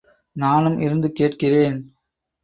நானும் 0.35 0.79
இருந்து 0.79 1.11
கேட்கிறேன். 1.11 1.77